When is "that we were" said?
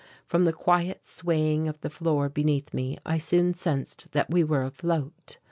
4.13-4.63